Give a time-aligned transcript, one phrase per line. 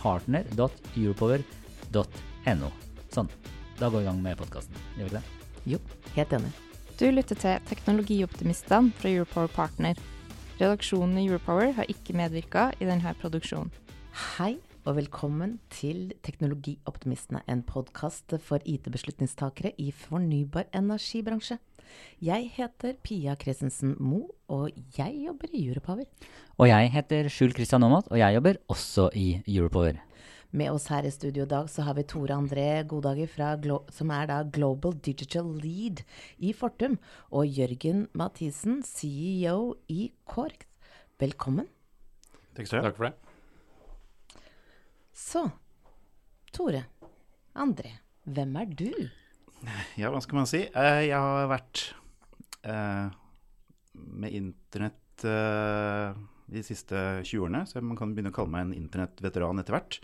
[0.00, 2.68] partner.europower.no.
[3.14, 3.28] Sånn.
[3.80, 4.74] Da går vi i gang med podkasten.
[4.96, 5.26] Gjør vi ikke det?
[5.68, 5.78] Jo,
[6.16, 6.52] helt enig.
[7.00, 9.94] Du lytter til Teknologioptimistene fra Europower Partner.
[10.60, 13.70] Redaksjonen i Europower har ikke medvirka i denne produksjonen.
[14.36, 21.56] Hei og velkommen til Teknologioptimistene, en podkast for IT-beslutningstakere i fornybar energibransje.
[22.20, 26.04] Jeg heter Pia Christensen Moe, og jeg jobber i Europower.
[26.60, 30.00] Og jeg heter Skjul Kristian Aamodt, og jeg jobber også i Europower.
[30.50, 33.84] Med oss her i studio i dag så har vi Tore André Godager, fra Glo
[33.94, 36.02] som er da Global Digital Lead
[36.42, 36.98] i Fortum,
[37.30, 40.66] og Jørgen Mathisen, CEO i Kork.
[41.22, 41.70] Velkommen.
[42.56, 42.90] Takk skal du ha.
[42.90, 43.14] Takk for det.
[45.14, 45.46] Så,
[46.50, 46.82] Tore
[47.54, 47.94] André,
[48.26, 48.90] hvem er du?
[50.00, 50.62] Ja, hva skal man si?
[50.68, 51.82] Eh, Jeg har vært
[52.64, 53.08] eh,
[53.94, 56.18] med internett eh,
[56.50, 59.98] de siste 20 årene, så man kan begynne å kalle meg en internettveteran etter hvert.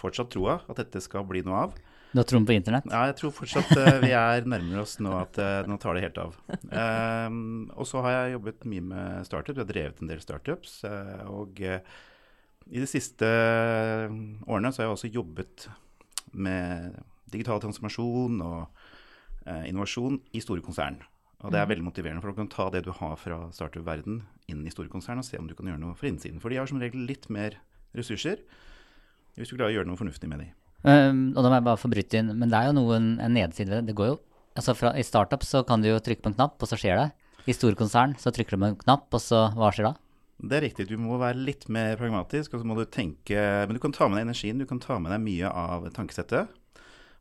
[0.00, 1.74] Fortsatt troa at dette skal bli noe av.
[2.10, 2.88] Du har troen på internett?
[2.90, 3.68] Ja, jeg tror fortsatt
[4.02, 5.36] vi er nærmere oss nå at
[5.70, 6.32] nå tar det helt av.
[7.76, 10.80] Og så har jeg jobbet mye med startup, jeg har drevet en del startups.
[11.30, 13.28] og i de siste
[14.50, 15.68] årene så har jeg også jobbet
[16.34, 16.98] med
[17.32, 18.60] digital transformasjon og
[19.46, 21.00] eh, innovasjon i store konsern.
[21.40, 24.20] Og det er veldig motiverende, for du kan ta det du har fra startup-verden
[24.52, 26.40] inn i store konsern og se om du kan gjøre noe for innsiden.
[26.42, 27.56] For de har som regel litt mer
[27.96, 28.42] ressurser
[29.38, 30.50] hvis du klarer å gjøre noe fornuftig med dem.
[30.84, 33.34] Um, og da må jeg bare få bryte inn, men det er jo noen, en
[33.36, 33.96] nedside ved det.
[33.96, 34.18] Går jo
[34.58, 36.98] Altså fra, I startup så kan du jo trykke på en knapp, og så skjer
[36.98, 37.04] det.
[37.48, 39.92] I store konsern så trykker du på en knapp, og så hva skjer da?
[40.40, 43.36] Det er riktig, du må være litt mer pragmatisk, og så må du tenke
[43.68, 46.50] Men du kan ta med deg energien, du kan ta med deg mye av tankesettet.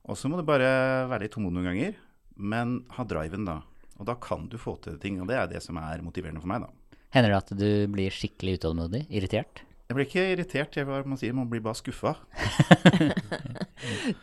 [0.08, 0.70] Og så må du bare
[1.10, 1.98] være litt tålmodig noen ganger,
[2.40, 3.60] men ha driven, da.
[4.00, 6.52] Og da kan du få til ting, og det er det som er motiverende for
[6.52, 7.00] meg, da.
[7.16, 9.04] Hender det at du blir skikkelig utålmodig?
[9.10, 9.64] Irritert?
[9.90, 12.16] Jeg blir ikke irritert, jeg, bare, man sier, man blir bare skuffa.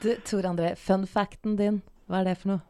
[0.03, 2.61] Du, Tor André, fun facten din, hva er det for noe?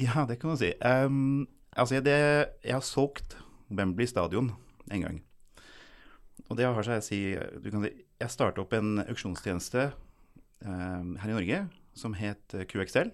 [0.00, 0.70] Ja, det kan man si.
[0.80, 1.44] Um,
[1.76, 2.16] altså, det,
[2.64, 3.36] jeg har solgt
[3.70, 4.48] Wembley stadion
[4.90, 5.20] en gang.
[6.48, 9.90] Og det har seg å si, du kan si Jeg starta opp en auksjonstjeneste
[10.64, 11.60] um, her i Norge
[11.98, 13.12] som het eh, QXL.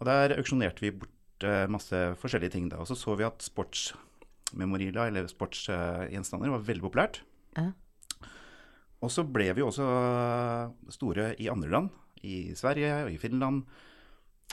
[0.00, 2.70] Og der auksjonerte vi bort eh, masse forskjellige ting.
[2.72, 2.80] da.
[2.82, 7.22] Og så så vi at sportsmemorila, eller sportsgjenstander, var veldig populært.
[7.56, 7.70] Ja.
[9.02, 9.86] Og så ble vi også
[10.94, 11.90] store i andre land.
[12.22, 13.64] I Sverige og i Finland.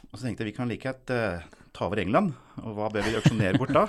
[0.09, 1.43] Og så tenkte jeg vi kan like et uh,
[1.75, 2.33] ta over England.
[2.63, 3.85] Og hva bør vi auksjonere bort da?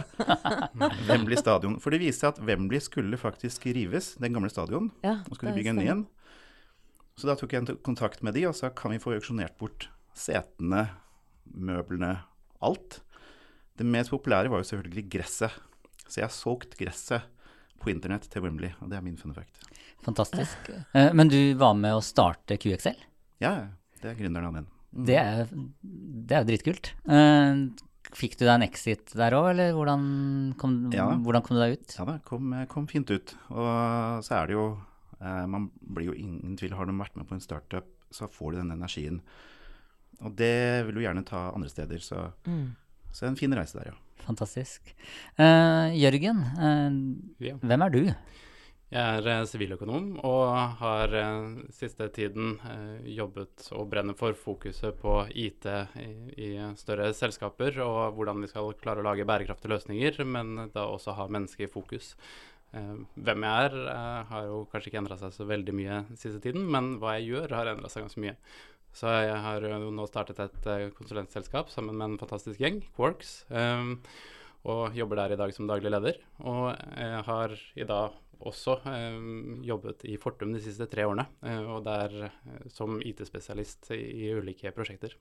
[1.08, 1.78] Wembley stadion.
[1.80, 4.90] For det viste seg at Wembley skulle faktisk rives, den gamle stadion.
[5.06, 6.04] Ja, Og skulle bygge en ny en.
[7.20, 10.86] Så da tok jeg kontakt med de, og så kan vi få auksjonert bort setene,
[11.52, 12.14] møblene,
[12.64, 13.00] alt.
[13.76, 15.58] Det mest populære var jo selvfølgelig gresset.
[16.06, 17.28] Så jeg har solgt gresset
[17.80, 19.60] på internett til Wembley, og det er min fun fact.
[20.04, 20.70] Fantastisk.
[20.96, 22.96] Eh, men du var med å starte QXL?
[23.44, 23.52] Ja,
[24.00, 24.66] det er gründeren av den.
[24.90, 26.90] Det er, det er jo dritkult.
[27.08, 27.62] Eh,
[28.16, 30.04] fikk du deg en exit der òg, eller hvordan
[30.60, 31.06] kom, Ja.
[31.20, 31.96] hvordan kom du deg ut?
[32.00, 33.36] Ja da, kom, kom fint ut.
[33.52, 34.64] Og så er det jo
[35.20, 38.62] Man blir jo ingen tvil Har de vært med på en startup, så får de
[38.62, 39.20] den energien.
[40.24, 41.98] Og det vil du gjerne ta andre steder.
[42.00, 42.74] Så, Mm.
[43.12, 44.24] så en fin reise der, ja.
[44.24, 44.94] Fantastisk.
[45.38, 46.92] Uh, Jørgen, uh,
[47.40, 47.54] Ja.
[47.56, 48.14] hvem er du?
[48.90, 54.96] Jeg er siviløkonom siviløkonom og har eh, siste tiden eh, jobbet og brenner for fokuset
[54.98, 55.64] på IT
[56.02, 60.88] i, i større selskaper, og hvordan vi skal klare å lage bærekraftige løsninger, men da
[60.90, 62.16] også ha mennesket i fokus.
[62.70, 66.38] Eh, hvem jeg er, eh, har jo kanskje ikke endra seg så veldig mye siste
[66.44, 68.36] tiden, men hva jeg gjør, har endra seg ganske mye.
[68.94, 73.44] Så jeg har jo nå startet et eh, konsulentselskap sammen med en fantastisk gjeng, Quarks.
[74.60, 76.18] og jobber der i dag som daglig leder.
[76.44, 78.76] Og jeg har i dag også
[79.64, 81.24] jobbet i Fortum de siste tre årene,
[81.64, 82.30] og der
[82.68, 85.16] som IT-spesialist i, ulike prosjekter.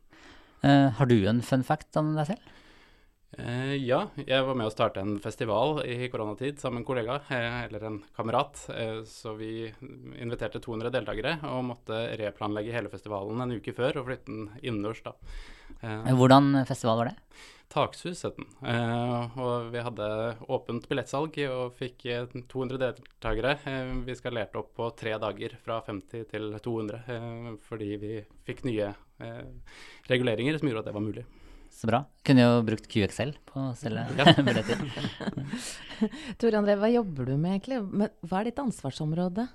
[0.60, 2.52] Har du en fun fact om deg selv?
[3.38, 7.18] Uh, ja, jeg var med å starte en festival i koronatid sammen med en kollega,
[7.30, 8.58] eh, eller en kamerat.
[9.06, 9.70] så vi
[10.18, 15.04] inviterte 200 deltakere og måtte replanlegge hele festivalen en uke før og flytte den innendørs.
[15.80, 17.16] Hvordan festival var det?
[17.70, 18.48] Takshus het den.
[18.66, 20.08] Uh, og vi hadde
[20.50, 22.08] åpent billettsalg og fikk
[22.50, 23.60] 200 deltakere.
[24.08, 28.16] Vi skalerte opp på tre dager fra 50 til 200 uh, fordi vi
[28.50, 28.90] fikk nye
[30.10, 31.26] reguleringer som gjorde at det var mulig.
[31.80, 32.02] Så bra.
[32.28, 34.34] Kunne jo brukt QXL på å selge ja.
[34.48, 34.82] billetter.
[36.42, 37.80] Tor André, hva jobber du med egentlig?
[38.28, 39.46] Hva er ditt ansvarsområde?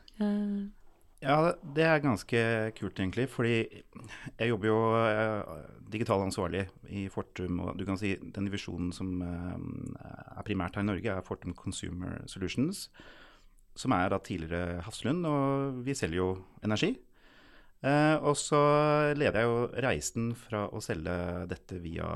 [1.24, 1.36] Ja,
[1.76, 2.40] det er ganske
[2.78, 3.26] kult, egentlig.
[3.32, 5.52] Fordi jeg jobber jo uh,
[5.92, 7.60] digital ansvarlig i Fortum.
[7.64, 9.60] Og du kan si den divisjonen som uh,
[10.00, 12.86] er primært her i Norge, er Fortum Consumer Solutions.
[13.76, 16.30] Som er da tidligere Hafslund, og vi selger jo
[16.64, 16.94] energi.
[17.84, 18.60] Uh, og så
[19.12, 21.14] leder jeg jo reisen fra å selge
[21.50, 22.08] dette via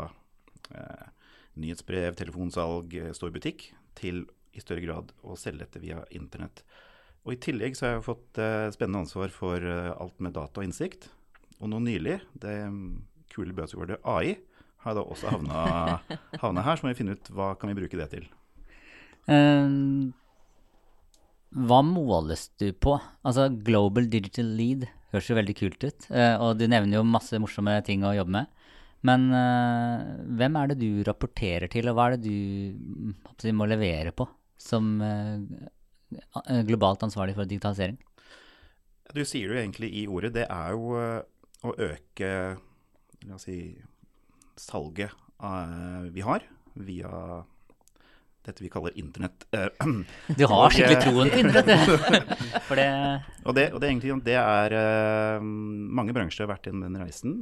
[1.59, 4.27] nyhetsbrev, telefonsalg, stor butikk, til
[4.57, 6.63] i større grad å selge dette via internett.
[7.27, 10.63] Og I tillegg så har jeg fått eh, spennende ansvar for uh, alt med data
[10.63, 11.11] og innsikt.
[11.59, 12.55] Og nå nylig, det
[13.33, 14.39] kule buzzwordet AI,
[14.85, 15.63] har jeg da også havna,
[16.45, 16.79] havna, her.
[16.79, 18.29] Så må vi finne ut hva kan vi bruke det til.
[19.29, 20.15] Um,
[21.69, 22.97] hva måles du på?
[23.27, 26.09] Altså Global Digital Lead høres jo veldig kult ut.
[26.11, 28.55] Uh, og du nevner jo masse morsomme ting å jobbe med.
[29.07, 32.33] Men hvem er det du rapporterer til, og hva er det
[33.39, 34.25] du må levere på
[34.59, 34.89] som
[36.11, 37.99] Eh, globalt ansvarlig for digitalisering?
[39.15, 40.35] Du sier jo egentlig i ordet.
[40.37, 41.21] Det er jo eh,
[41.65, 42.31] å øke
[43.27, 43.77] la oss si,
[44.59, 45.15] salget
[46.11, 46.43] vi har
[46.83, 47.11] via
[48.49, 49.47] dette vi kaller internett.
[50.39, 52.19] Du har skikkelig troen på internett,
[52.69, 52.89] For det
[53.45, 57.41] og, det, og det, egentlig, det er uh, Mange bransjer har vært i den reisen.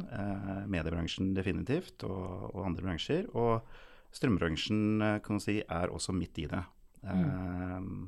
[0.70, 3.26] Mediebransjen definitivt, og, og, andre bransjer.
[3.35, 3.67] Og
[4.17, 6.62] strømbransjen kan man si, er også midt i det.
[7.06, 8.06] Mm.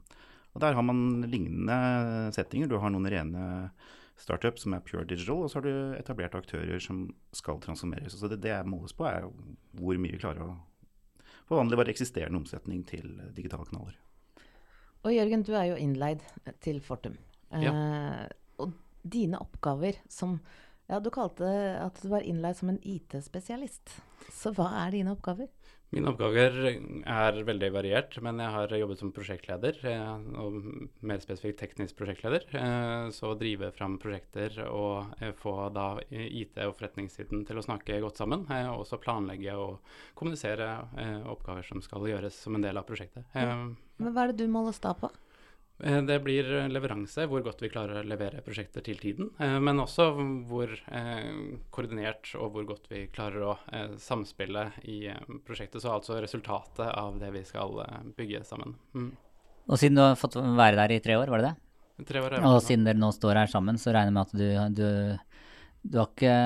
[0.54, 2.70] Og Der har man lignende settinger.
[2.70, 3.70] Du har noen rene
[4.18, 7.06] startup som er pure digital, og så har du etablerte aktører som
[7.36, 8.16] skal transformeres.
[8.18, 9.28] Så det, det jeg måles på, er
[9.78, 10.56] hvor mye vi klarer å
[11.48, 13.96] forvandle vår eksisterende omsetning til digitale kanaler.
[15.06, 16.24] Og Jørgen, du er jo innleid
[16.64, 17.16] til Fortum.
[17.54, 17.72] Ja.
[17.72, 18.24] Eh,
[18.60, 20.36] og dine oppgaver som
[20.88, 21.44] Ja, du kalte
[21.82, 23.98] at du var innleid som en IT-spesialist.
[24.32, 25.50] Så hva er dine oppgaver?
[25.92, 30.56] Mine oppgaver er veldig variert, men jeg har jobbet som prosjektleder, eh, og
[31.08, 32.44] mer spesifikt teknisk prosjektleder.
[32.60, 37.64] Eh, så å drive fram prosjekter og eh, få da IT- og forretningssiden til å
[37.64, 38.44] snakke godt sammen.
[38.48, 40.74] Og også planlegge og kommunisere
[41.28, 43.24] oppgaver som skal gjøres som en del av prosjektet.
[43.32, 45.12] Men hva er det du måles da på?
[45.84, 49.30] Eh, det blir leveranse, hvor godt vi klarer å levere prosjekter til tiden.
[49.38, 50.10] Eh, men også
[50.48, 51.28] hvor eh,
[51.74, 53.54] koordinert og hvor godt vi klarer å
[54.02, 55.04] samspille i
[55.46, 55.82] prosjektet.
[55.84, 57.78] Så altså resultatet av det vi skal
[58.18, 58.74] bygge sammen.
[58.96, 59.12] Mm.
[59.68, 61.56] Og siden du har fått være der i tre år, var det det?
[62.08, 64.76] Tre år, Og siden dere nå står her sammen, så regner jeg med at du,
[64.78, 65.40] du,
[65.82, 66.36] du har ikke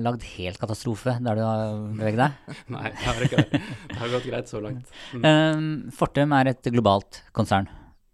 [0.00, 2.56] lagd helt katastrofe der du har beveget deg?
[2.74, 3.60] Nei, det har ikke det.
[3.92, 4.98] Det har gått greit så langt.
[5.12, 5.92] Mm.
[6.00, 7.70] Fortum er et globalt konsern.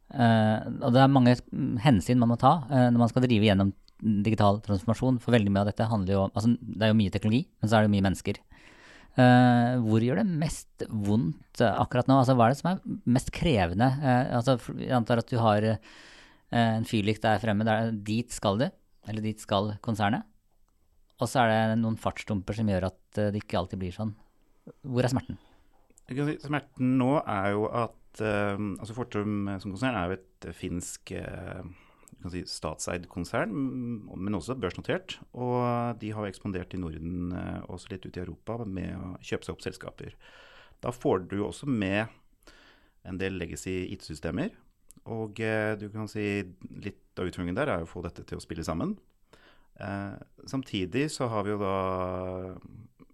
[0.08, 1.34] Uh, og det er mange
[1.84, 3.74] hensyn man må ta uh, når man skal drive gjennom
[4.24, 5.18] digital transformasjon.
[5.20, 7.68] For veldig mye av dette handler jo om altså, Det er jo mye teknologi, men
[7.68, 8.40] så er det jo mye mennesker.
[9.18, 12.20] Uh, hvor gjør det mest vondt akkurat nå?
[12.22, 13.90] Altså, hva er det som er mest krevende?
[14.38, 17.66] altså, jeg antar at du har en fyrlykt der fremme.
[17.66, 18.68] Der, dit skal du,
[19.10, 20.24] eller dit skal konsernet.
[21.18, 24.14] Og så er det noen fartsdumper som gjør at det ikke alltid blir sånn.
[24.86, 25.40] Hvor er smerten?
[26.40, 31.62] Smerten nå er jo at uh, altså Fortum som konsern er jo et finsk uh,
[32.32, 33.54] si, statseid konsern,
[34.08, 35.18] men også børsnotert.
[35.32, 37.32] Og de har ekspandert i Norden
[37.68, 40.16] også litt ut i Europa med å kjøpe seg opp selskaper.
[40.82, 42.06] Da får du også med
[43.08, 44.50] en del legacy IT-systemer.
[45.08, 45.38] Og
[45.80, 46.42] du kan si
[46.84, 48.98] litt av utfordringen der er å få dette til å spille sammen.
[50.44, 51.76] samtidig så har vi jo da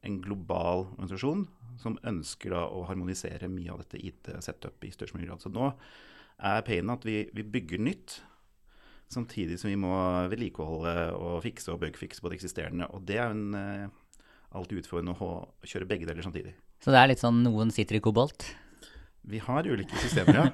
[0.04, 1.44] en global organisasjon
[1.80, 5.42] som ønsker da å harmonisere mye av dette IT-setup i størst mulig grad.
[5.42, 5.70] Så nå
[6.38, 8.18] er painen at vi, vi, bygger nytt,
[9.12, 9.94] samtidig som vi må
[10.32, 12.88] vedlikeholde og fikse og bugfikse på det eksisterende.
[12.96, 14.02] Og det er en uh,
[14.54, 15.32] alltid utfordrende å
[15.66, 16.54] kjøre begge deler samtidig.
[16.82, 18.48] Så det er litt sånn noen sitter i kobolt?
[19.24, 20.48] Vi har ulike systemer, ja.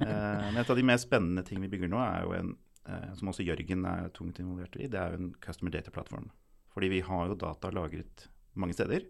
[0.00, 2.56] uh, men et av de mer spennende ting vi bygger nå, er jo en
[2.88, 6.30] uh, som også Jørgen er tungt involvert i, det er jo en customer data platform.
[6.74, 8.26] Fordi vi har jo data lagret
[8.58, 9.04] mange steder.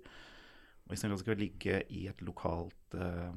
[0.86, 3.34] Og at det skal ligge i et lokalt uh,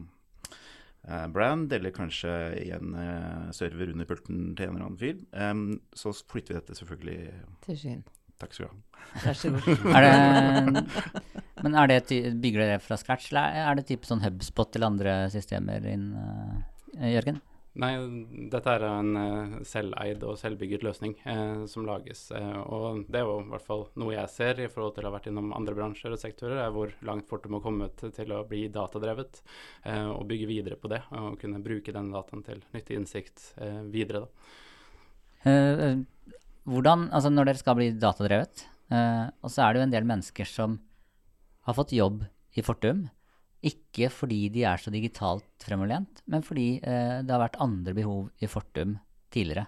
[1.08, 5.24] eh, brand, eller kanskje i en uh, server under pulten til en eller annen fyr,
[5.34, 7.20] um, så flytter vi dette selvfølgelig
[7.66, 8.06] Til Skien.
[8.40, 9.02] Takk skal du ha.
[9.26, 9.86] Vær så god.
[9.98, 10.84] Er det,
[11.66, 12.04] men er det,
[12.40, 16.12] bygger dere det fra scratch, eller er det type sånn Hubspot eller andre systemer inn,
[16.14, 17.42] uh, Jørgen?
[17.78, 17.92] Nei,
[18.50, 22.24] dette er en eh, selveid og selvbygget løsning eh, som lages.
[22.34, 25.12] Eh, og det er jo i hvert fall noe jeg ser i forhold til å
[25.12, 28.42] ha vært innom andre bransjer og sektorer, er hvor langt Fortum har kommet til å
[28.50, 29.44] bli datadrevet.
[29.86, 33.84] Eh, og bygge videre på det, og kunne bruke den dataen til nyttig innsikt eh,
[33.94, 34.26] videre.
[34.26, 35.54] da.
[35.54, 36.02] Eh,
[36.70, 40.48] hvordan, altså når dere skal bli datadrevet, og så er det jo en del mennesker
[40.50, 40.80] som
[41.70, 42.24] har fått jobb
[42.58, 43.04] i Fortum,
[43.66, 48.30] ikke fordi de er så digitalt fremoverlent, men fordi eh, det har vært andre behov
[48.40, 48.96] i Fortum
[49.34, 49.68] tidligere.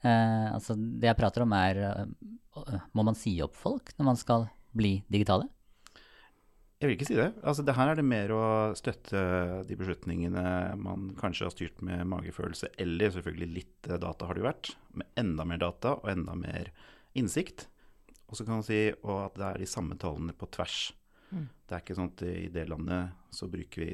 [0.00, 4.20] Eh, altså det jeg prater om er, eh, må man si opp folk når man
[4.20, 5.48] skal bli digitale?
[6.80, 7.28] Jeg vil ikke si det.
[7.44, 9.20] Altså, det her er det mer å støtte
[9.68, 10.44] de beslutningene
[10.80, 14.70] man kanskje har styrt med magefølelse, eller selvfølgelig litt eh, data har det jo vært,
[14.96, 16.72] med enda mer data og enda mer
[17.12, 17.66] innsikt.
[18.30, 20.78] Og så kan man si at det er de samme tallene på tvers.
[21.30, 23.92] Det er ikke sånn at i det landet så bruker vi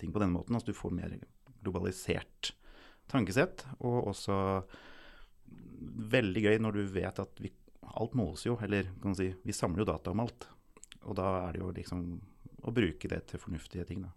[0.00, 0.56] ting på denne måten.
[0.56, 1.14] Altså du får mer
[1.62, 2.52] globalisert
[3.12, 4.36] tankesett, og også
[6.12, 7.52] veldig gøy når du vet at vi,
[7.92, 10.48] alt måles jo, eller kan man si, vi samler jo data om alt.
[11.02, 12.04] Og da er det jo liksom
[12.62, 14.12] å bruke det til fornuftige ting, da.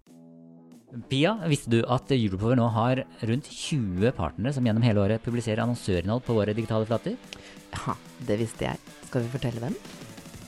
[1.10, 5.66] Pia, visste du at Europower nå har rundt 20 partnere som gjennom hele året publiserer
[5.66, 7.18] annonsørinnhold på våre digitale flater?
[7.74, 7.98] Ja,
[8.30, 8.96] det visste jeg.
[9.10, 9.76] Skal vi fortelle hvem?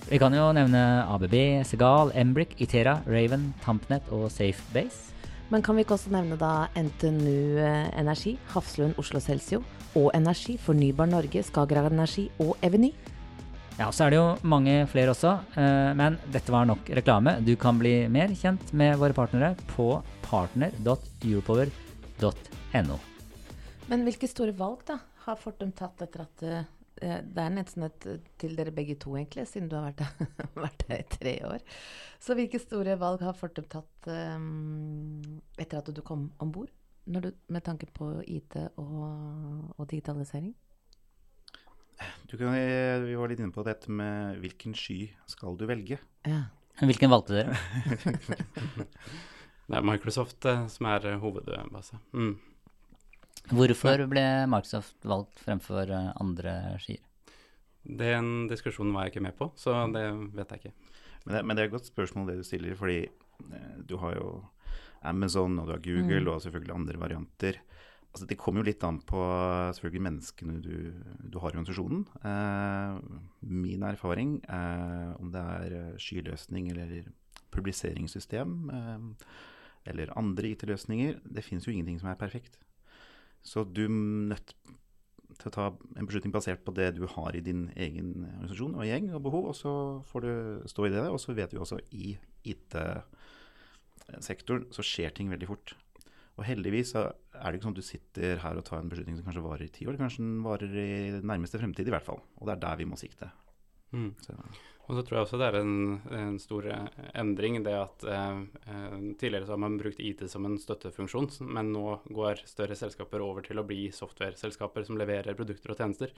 [0.08, 5.12] Vi kan jo nevne ABB, Segal, Embrick, Itera, Raven, Tampnet og Safebase.
[5.52, 9.64] Men kan vi ikke også nevne da NTNU eh, Energi, Hafslund Oslo Celsio
[10.00, 12.94] og Energi, Fornybar Norge, Skagerrak Energi og Eveny?
[13.76, 17.44] Ja, så er det jo mange flere også, eh, men dette var nok reklame.
[17.44, 22.98] Du kan bli mer kjent med våre partnere på partner.europower.no.
[23.92, 24.96] Men hvilke store valg da
[25.28, 26.64] har Fortum tatt etter at eh,
[27.02, 28.08] Det er nesten et
[28.42, 29.92] til dere begge to, egentlig, siden du har
[30.56, 31.64] vært her, i tre år.
[32.24, 36.72] Så hvilke store valg har Fortum tatt um, etter at du kom om bord?
[37.08, 40.52] Med tanke på IT og, og digitalisering?
[42.28, 42.52] Du kan,
[43.06, 46.02] vi var litt inne på dette med hvilken sky skal du velge.
[46.28, 46.44] Ja.
[46.84, 47.56] Hvilken valgte dere?
[49.68, 52.00] Det er Microsoft eh, som er eh, hovedbase.
[52.16, 52.38] Mm.
[53.54, 57.04] Hvorfor ble Microsoft valgt fremfor eh, andre skier?
[57.88, 60.04] Den diskusjonen var jeg ikke med på, så det
[60.36, 60.74] vet jeg ikke.
[61.24, 64.18] Men det, men det er et godt spørsmål det du stiller, fordi eh, du har
[64.18, 64.30] jo
[65.08, 67.62] Amazon og du har Google og selvfølgelig andre varianter.
[68.12, 69.22] Altså, det kommer jo litt an på
[69.78, 70.76] selvfølgelig menneskene du,
[71.22, 72.06] du har i organisasjonen.
[72.26, 77.12] Eh, min erfaring, eh, om det er eh, skyløsning eller
[77.54, 79.28] publiseringssystem eh,
[79.88, 82.58] eller andre IT-løsninger, det finnes jo ingenting som er perfekt.
[83.48, 83.94] Så du er
[84.34, 84.50] nødt
[85.38, 88.88] til å ta en beslutning basert på det du har i din egen organisasjon og
[88.90, 89.72] gjeng og behov, og så
[90.10, 90.32] får du
[90.72, 91.06] stå i det.
[91.08, 92.06] Og så vet vi også i
[92.54, 93.04] IT-sektoren
[94.76, 95.68] så skjer ting veldig fort.
[96.38, 99.16] Og heldigvis så er det ikke sånn at du sitter her og tar en beslutning
[99.18, 99.96] som kanskje varer i ti år.
[99.98, 102.22] Kanskje den varer i nærmeste fremtid i hvert fall.
[102.38, 103.28] Og det er der vi må sikte.
[103.96, 104.12] Mm.
[104.22, 104.32] Så,
[104.88, 105.80] Og så tror jeg også det er en,
[106.16, 108.38] en stor eh, endring, det at eh,
[108.72, 113.24] eh, tidligere så har man brukt IT som en støttefunksjon, men nå går større selskaper
[113.26, 116.16] over til å bli software-selskaper som leverer produkter og tjenester.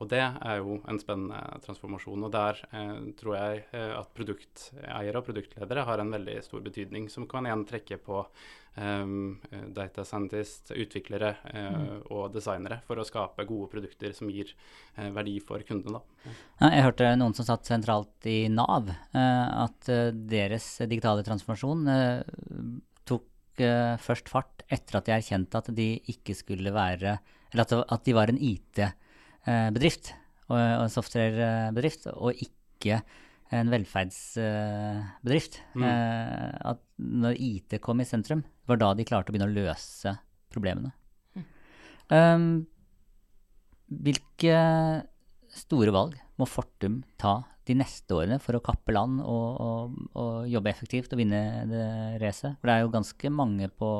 [0.00, 2.24] Og det er jo en spennende transformasjon.
[2.24, 7.10] Og der eh, tror jeg eh, at produkteiere og produktledere har en veldig stor betydning,
[7.12, 8.22] som kan igjen trekke på
[8.80, 9.12] eh,
[9.76, 14.54] data scientist, utviklere eh, og designere for å skape gode produkter som gir
[14.96, 16.00] eh, verdi for kundene.
[16.62, 19.92] Ja, jeg hørte noen som satt sentralt i Nav, eh, at
[20.32, 21.84] deres digitale transformasjon
[23.04, 23.28] tok
[24.00, 27.18] først fart etter at de erkjente at de ikke skulle være
[27.50, 28.38] Eller at, at de var en
[29.46, 30.12] IT-bedrift
[30.50, 33.00] og, og en software-bedrift, og ikke
[33.54, 35.60] en velferdsbedrift.
[35.74, 35.84] Mm.
[35.86, 40.14] Eh, at når IT kom i sentrum, var da de klarte å begynne å løse
[40.50, 40.94] problemene.
[42.10, 42.66] Um,
[43.86, 44.54] hvilke
[45.54, 47.36] store valg må Fortum ta
[47.68, 51.84] de neste årene for å kappe land og, og, og jobbe effektivt og vinne det
[52.22, 52.56] racet?
[52.58, 53.90] For det er jo ganske mange på,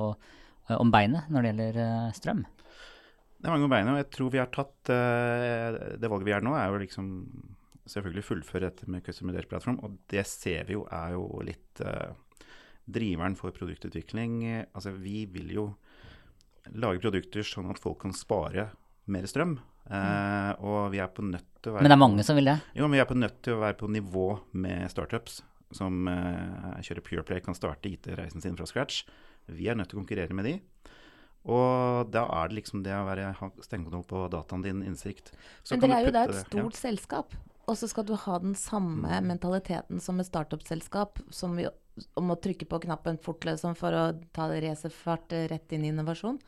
[0.66, 2.42] eh, om beinet når det gjelder eh, strøm.
[3.40, 6.34] Det er mange på beina, og jeg tror vi har tatt uh, Det valget vi
[6.36, 7.06] er nå, er jo liksom
[7.90, 12.12] selvfølgelig fullføre dette med customer-plattform, Og det ser vi jo er jo litt uh,
[12.90, 14.42] driveren for produktutvikling.
[14.74, 15.66] Altså vi vil jo
[16.76, 18.68] lage produkter sånn at folk kan spare
[19.10, 19.56] mer strøm.
[19.90, 22.50] Eh, og vi er på nødt til å være Men det er mange som vil
[22.50, 22.56] det.
[22.76, 24.26] Jo, men vi er på nødt til å være på nivå
[24.62, 25.40] med startups
[25.74, 29.04] som uh, kjører Pureplay, kan starte IT-reisen sin fra scratch.
[29.46, 30.54] Vi er nødt til å konkurrere med de.
[31.48, 33.30] Og da er det liksom det å være,
[33.64, 35.32] stengende på dataen din, innsikt.
[35.64, 36.82] Så Men dere er jo da et stort ja.
[36.82, 37.36] selskap.
[37.70, 39.28] Og så skal du ha den samme Mm.
[39.30, 41.68] mentaliteten som et startup-selskap, som vi,
[42.16, 46.40] om å trykke på knappen fort liksom, for å ta racerfart rett inn i innovasjon.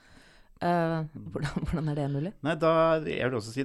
[0.63, 2.33] Uh, hvordan, hvordan er det mulig?
[2.47, 3.65] Nei, da jeg vil også si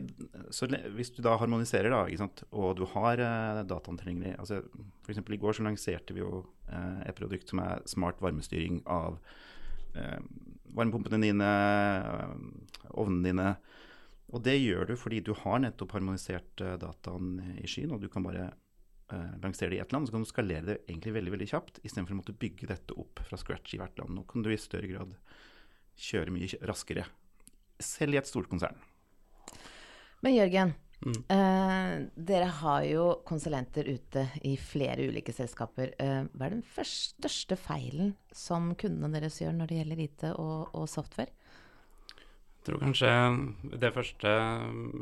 [0.49, 0.65] så
[0.95, 4.63] Hvis du da harmoniserer, da, og du har uh, dataen tilgjengelig altså,
[5.05, 5.19] F.eks.
[5.21, 6.41] i går så lanserte vi jo
[6.71, 9.19] uh, et produkt som er smart varmestyring av
[9.93, 10.17] eh,
[10.75, 13.49] varmepumpene dine, eh, ovnene dine.
[14.35, 18.09] Og det gjør du fordi du har nettopp harmonisert eh, dataen i skyen, og du
[18.11, 21.35] kan bare eh, lansere det i ett land, så kan du skalere det egentlig veldig
[21.37, 24.15] veldig kjapt, istedenfor å måtte bygge dette opp fra scratch i hvert land.
[24.17, 25.15] Nå kan du i større grad
[25.97, 27.07] kjøre mye raskere,
[27.79, 28.77] selv i et stort konsern.
[30.25, 31.17] Men Jørgen, Mm.
[31.29, 35.93] eh, dere har jo konsulenter ute i flere ulike selskaper.
[36.01, 40.23] Uh, hva er den første, største feilen som kundene deres gjør når det gjelder IT
[40.33, 41.33] og, og software?
[42.57, 43.11] Jeg tror kanskje
[43.79, 44.31] det første,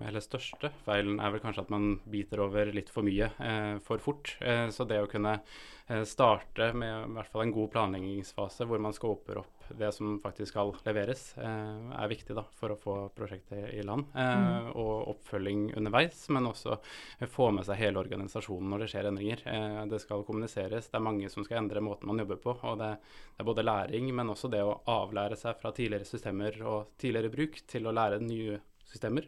[0.05, 4.03] eller største feilen er vel kanskje at man biter over litt for mye eh, for
[4.03, 4.35] fort.
[4.39, 5.39] Eh, så det å kunne
[5.87, 10.19] eh, starte med i hvert fall en god planleggingsfase hvor man skåper opp det som
[10.21, 14.05] faktisk skal leveres, eh, er viktig da, for å få prosjektet i land.
[14.15, 16.77] Eh, Og oppfølging underveis, men også
[17.31, 19.43] få med seg hele organisasjonen når det skjer endringer.
[19.47, 22.57] Eh, det skal kommuniseres, det er mange som skal endre måten man jobber på.
[22.63, 22.97] og det,
[23.35, 27.31] det er både læring, men også det å avlære seg fra tidligere systemer og tidligere
[27.31, 29.27] bruk til å lære nye systemer.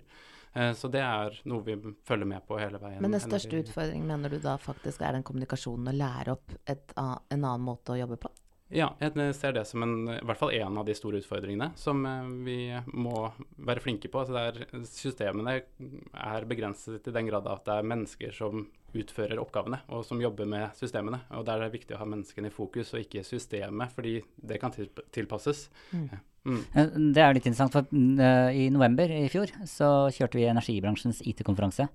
[0.74, 1.76] Så det er noe vi
[2.08, 3.02] følger med på hele veien.
[3.04, 6.94] Men den største utfordringen mener du da faktisk er den kommunikasjonen å lære opp et,
[6.98, 8.32] en annen måte å jobbe på?
[8.74, 12.02] Ja, jeg ser det som en, i hvert fall en av de store utfordringene som
[12.04, 12.58] eh, vi
[13.00, 13.30] må
[13.64, 14.20] være flinke på.
[14.20, 18.66] Altså det er, systemene er begrenset i den grad at det er mennesker som
[18.98, 21.22] utfører oppgavene, og som jobber med systemene.
[21.38, 24.18] Og Der er det viktig å ha menneskene i fokus, og ikke systemet, fordi
[24.50, 25.68] det kan tilpasses.
[25.94, 26.10] Mm.
[26.48, 26.60] Mm.
[26.74, 31.24] Eh, Det er litt interessant, for eh, i november i fjor så kjørte vi energibransjens
[31.24, 31.88] IT-konferanse.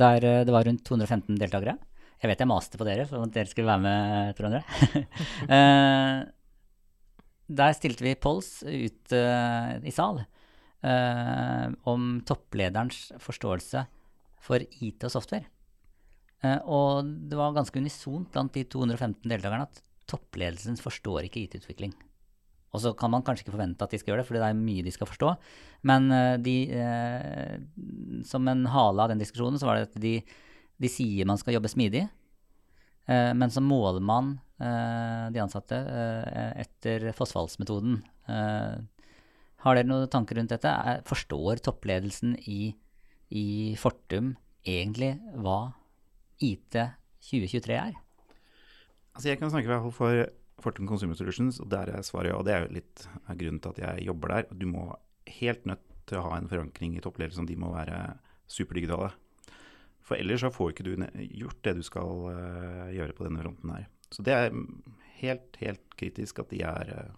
[0.00, 1.76] Der det var rundt 215 deltakere.
[2.20, 5.04] Jeg vet jeg maste på dere for at dere skulle være med, tror jeg.
[5.48, 6.18] uh,
[7.60, 13.86] der stilte vi polls ut uh, i sal uh, om topplederens forståelse
[14.44, 15.48] for IT og software.
[16.72, 21.92] Og det var ganske unisont blant de 215 deltakerne at toppledelsen forstår ikke IT-utvikling.
[22.72, 24.56] Og så kan man kanskje ikke forvente at de skal gjøre det, for det er
[24.56, 25.34] mye de skal forstå.
[25.90, 26.08] Men
[26.40, 27.58] de, eh,
[28.24, 30.14] som en hale av den diskusjonen, så var det at de,
[30.80, 32.06] de sier man skal jobbe smidig,
[33.06, 38.00] eh, men så måler man eh, de ansatte eh, etter Fossfallsmetoden.
[38.30, 38.76] Eh,
[39.60, 40.72] har dere noen tanker rundt dette?
[41.08, 42.72] Forstår toppledelsen i,
[43.36, 43.46] i
[43.80, 44.32] Fortum
[44.64, 45.74] egentlig hva
[46.40, 46.78] IT
[47.28, 47.98] 2023 er?
[49.12, 50.24] Altså jeg kan snakke for
[50.60, 52.38] Fortum Consumer Solutions, og der er svaret ja.
[52.38, 54.48] Og det er jo litt av grunnen til at jeg jobber der.
[54.56, 54.86] Du må
[55.40, 57.48] helt nødt til å ha en forankring i toppledelsen.
[57.48, 57.98] De må være
[58.50, 59.12] superdigitale.
[60.10, 60.94] For ellers så får ikke du
[61.38, 63.84] gjort det du skal eh, gjøre på denne fronten her.
[64.10, 64.56] Så det er
[65.20, 67.12] helt, helt kritisk at de er eh,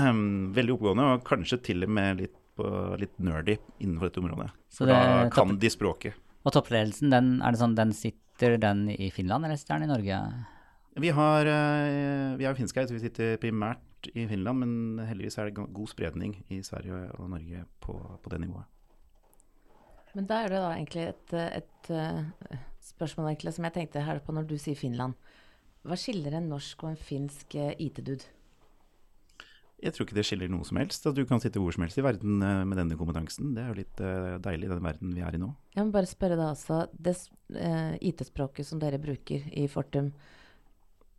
[0.56, 2.64] veldig oppegående, og kanskje til og med litt, på,
[3.00, 4.48] litt nerdy innenfor dette området.
[4.72, 6.16] Så For det- da kan de språket.
[6.42, 9.92] Og toppledelsen, den, er det sånn, den sitter den i Finland, eller sitter den i
[9.92, 10.18] Norge?
[11.04, 15.50] Vi har, eh, vi finsk her, så vi sitter primært i Finland, men heldigvis er
[15.50, 18.64] det god spredning i Sverige og Norge på, på det nivået.
[20.16, 24.20] Men da er det da egentlig et, et, eh, spørsmål egentlig som jeg tenkte her
[24.24, 25.16] på når du sier Finland.
[25.88, 28.28] Hva skiller en norsk og en finsk eh, IT-dude?
[29.82, 31.08] Jeg tror ikke det skiller noe som helst.
[31.08, 33.54] At du kan sitte hvor som helst i verden eh, med denne kompetansen.
[33.56, 34.02] Det er jo litt
[34.44, 35.48] deilig i den verden vi er i nå.
[35.74, 36.84] Jeg må bare spørre deg altså.
[36.92, 37.16] det
[37.56, 40.12] eh, IT-språket som dere bruker i Fortum,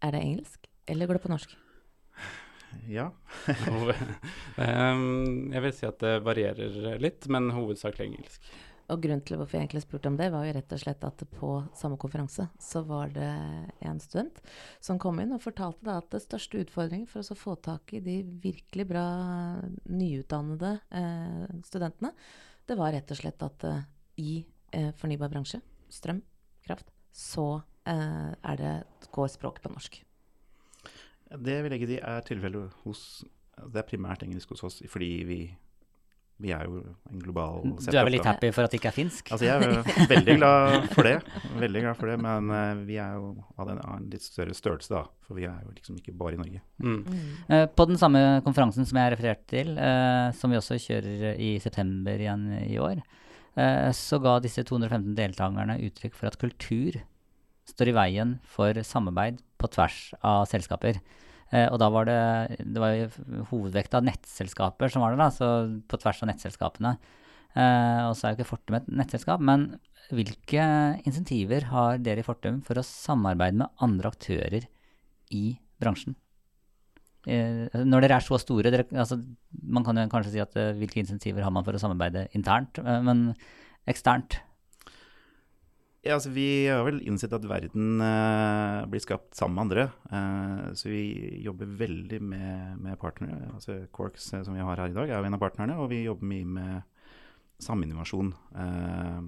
[0.03, 1.57] er det engelsk, eller går det på norsk?
[2.89, 3.11] Ja.
[4.63, 8.47] Ehm, jeg vil si at det varierer litt, men hovedsakelig engelsk.
[8.91, 11.21] Og grunnen til hvorfor jeg egentlig spurte om det, var jo rett og slett at
[11.37, 13.29] på samme konferanse så var det
[13.87, 14.41] en student
[14.83, 17.95] som kom inn og fortalte da at det største utfordringen for oss å få tak
[17.95, 19.05] i de virkelig bra
[19.87, 22.11] nyutdannede eh, studentene,
[22.67, 23.85] det var rett og slett at eh,
[24.23, 24.33] i
[24.75, 25.59] eh, fornybar bransje,
[25.91, 26.21] strøm,
[26.65, 28.73] kraft, så eh, er det,
[29.13, 29.99] går språk på norsk.
[31.33, 33.01] Det vil jeg ikke si er tilfellet hos
[33.53, 35.39] Det er primært engelsk hos oss, fordi vi,
[36.43, 38.95] vi er jo en global Du er vel litt happy for at det ikke er
[38.97, 39.31] finsk?
[39.31, 41.15] Altså jeg er veldig glad for det,
[41.61, 44.55] veldig glad for det, men uh, vi er jo av en, av en litt større
[44.57, 46.61] størrelse da, for vi er jo liksom ikke bare i Norge.
[46.83, 46.99] Mm.
[47.47, 51.55] Eh, På den samme konferansen som jeg refererte til, uh, som vi også kjører i
[51.63, 53.01] september igjen i år,
[53.55, 56.99] eh, så ga disse 215 deltakerne uttrykk for at kultur
[57.69, 60.99] står i veien for samarbeid på tvers av selskaper.
[61.53, 62.19] Eh, og da var det,
[62.65, 63.09] det var jo
[63.51, 65.49] hovedvekt av nettselskaper som var det, da, så
[65.89, 66.95] på tvers av nettselskapene.
[67.53, 69.67] Eh, og så er jo ikke Fortum et nettselskap, men
[70.13, 70.65] hvilke
[71.05, 74.65] insentiver har dere i Fortum for å samarbeide med andre aktører
[75.33, 75.43] i
[75.81, 76.17] bransjen?
[77.29, 79.19] Eh, når dere er så store, dere, altså,
[79.61, 83.29] man kan jo kanskje si at hvilke insentiver har man for å samarbeide internt, men
[83.89, 84.41] eksternt?
[86.03, 89.83] Ja, altså Vi har vel innsett at verden eh, blir skapt sammen med andre.
[90.11, 93.47] Eh, så vi jobber veldig med, med partnere.
[93.53, 95.77] altså Quarks, eh, som vi har her i dag, er jo en av partnerne.
[95.79, 96.83] Og vi jobber mye med
[97.63, 98.33] saminnovasjon.
[98.51, 99.21] Eh,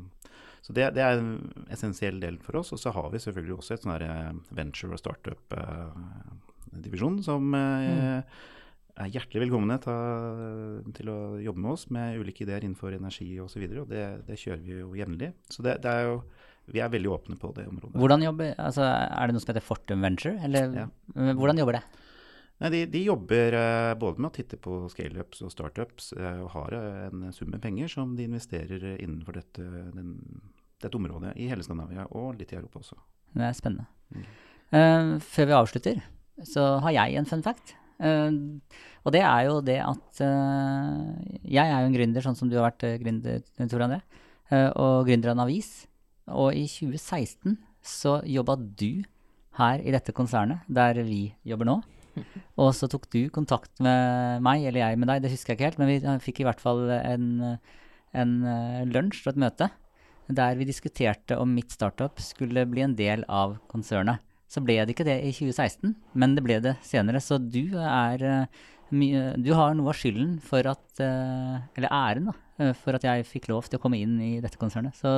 [0.65, 1.37] så det, det, er en
[1.71, 2.75] essensiell del for oss.
[2.75, 8.27] Og så har vi selvfølgelig også et sånn eh, venture- og startup-divisjon som mm.
[8.99, 13.63] er hjertelig velkomne til, til, å jobbe med oss med ulike ideer innenfor energi osv.
[13.63, 15.31] Og, så og det, det, kjører vi jo jevnlig.
[15.47, 16.19] Så det, det er jo
[16.73, 17.97] vi er veldig åpne på det området.
[18.01, 20.87] Hvordan jobber, altså, Er det noe som heter Fortum Venture, eller ja.
[21.13, 21.85] hvordan jobber det?
[22.63, 26.53] Nei, de, de, jobber uh, både med å titte på scaleups og startups, uh, og
[26.53, 30.13] har uh, en sum med penger som de investerer innenfor dette, den,
[30.79, 32.99] dette, området i hele Skandinavia, og litt i Europa også.
[33.35, 33.89] Det er spennende.
[34.15, 35.17] Mm.
[35.19, 35.97] før vi avslutter,
[36.47, 37.73] så har jeg en fun fact.
[37.99, 42.69] og det er jo det at jeg er jo en gründer, sånn som du har
[42.69, 43.99] vært gründer, Tor André,
[44.79, 45.71] og gründer av en avis.
[46.33, 49.05] Og i 2016 så jobba du
[49.59, 51.79] her i dette konsernet, der vi jobber nå.
[52.61, 55.69] Og så tok du kontakt med meg, eller jeg med deg, det husker jeg ikke
[55.69, 57.27] helt, men vi fikk i hvert fall en,
[58.15, 59.69] en eh, lunsj og et møte
[60.25, 64.23] der vi diskuterte om mitt startup skulle bli en del av konsernet.
[64.49, 67.21] Så ble det ikke det i 2016, men det ble det senere.
[67.21, 68.47] Så du er
[68.91, 73.03] eh, Du har noe av skylden for at eh, Eller æren, da, Eh, for at
[73.03, 74.95] jeg fikk lov til å komme inn i dette konsernet.
[74.95, 75.09] Så,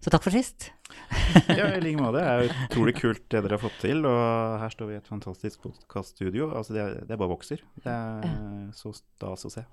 [0.00, 0.70] så takk for sist.
[1.58, 2.22] ja, i like måte.
[2.22, 4.06] Det er utrolig kult det dere har fått til.
[4.08, 6.48] Og her står vi i et fantastisk podkaststudio.
[6.56, 7.64] Altså, det, det, bare vokser.
[7.84, 9.66] Det er så stas å se.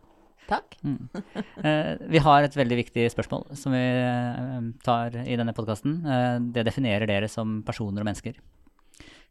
[0.49, 0.79] Takk.
[0.83, 1.07] Mm.
[1.61, 5.99] Eh, vi har et veldig viktig spørsmål som vi eh, tar i denne podkasten.
[6.03, 8.39] Eh, det definerer dere som personer og mennesker.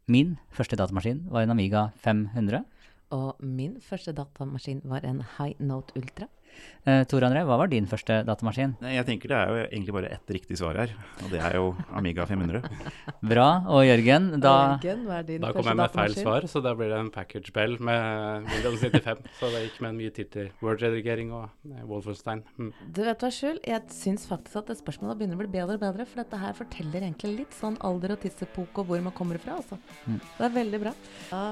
[0.09, 2.63] Min første datamaskin var en Amiga 500.
[3.09, 6.27] Og min første datamaskin var en High Note Ultra.
[6.87, 8.71] Uh, Tor André, hva var din første datamaskin?
[8.79, 10.93] Nei, jeg tenker Det er jo egentlig bare ett riktig svar her,
[11.25, 12.63] og det er jo Amiga 500.
[13.33, 13.47] Bra.
[13.67, 16.73] Og Jørgen, da Jørgen, hva er din Da kom jeg med feil svar, så da
[16.79, 19.27] blir det en package bell med Windows 95.
[19.41, 22.45] så det gikk med mye tid til Word-redigering og eh, Wolfenstein.
[22.55, 22.71] Mm.
[22.95, 25.83] Du vet hva, Skjul, jeg syns faktisk at det spørsmålet begynner å bli bedre og
[25.83, 29.41] bedre, for dette her forteller egentlig litt sånn alder og tidsepoke og hvor man kommer
[29.43, 29.77] fra, altså.
[30.07, 30.17] Mm.
[30.23, 30.97] Det er veldig bra.
[31.29, 31.43] Da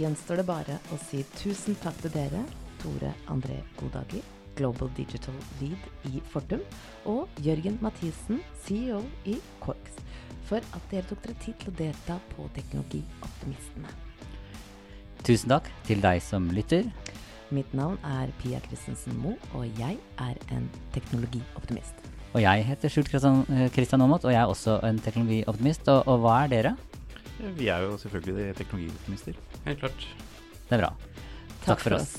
[0.00, 2.44] gjenstår det bare å si tusen takk til dere,
[2.80, 4.39] Tore André Godager.
[4.60, 6.60] Global Digital Lead i Fortum,
[7.08, 9.96] og Jørgen Mathisen, CEO i Corks,
[10.50, 13.96] for at dere tok dere tid til å delta på Teknologioptimistene.
[15.24, 16.88] Tusen takk til deg som lytter.
[17.54, 22.06] Mitt navn er Pia Christensen Moe, og jeg er en teknologioptimist.
[22.30, 25.90] Og jeg heter Skjult Kristian Aamodt, og jeg er også en teknologioptimist.
[25.90, 26.74] Og, og hva er dere?
[27.58, 29.38] Vi er jo selvfølgelig teknologioptimister.
[29.66, 30.08] Helt klart.
[30.68, 30.92] Det er bra.
[30.94, 32.18] Takk, takk for oss.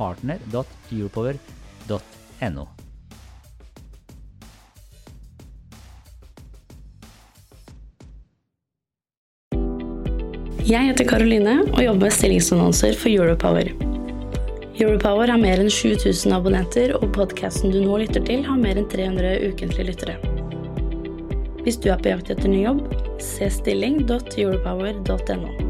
[0.00, 2.64] partner.europower.no.
[10.70, 13.72] Jeg heter Karoline og jobber med stillingsannonser for Europower.
[14.80, 18.88] Europower har mer enn 7000 abonnenter, og podkasten du nå lytter til, har mer enn
[18.88, 20.16] 300 ukentlige lyttere.
[21.64, 22.80] Hvis du er på jakt etter ny jobb,
[23.20, 25.69] se stilling.europower.no.